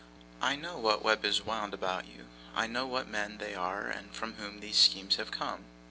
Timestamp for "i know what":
0.41-1.03, 2.55-3.07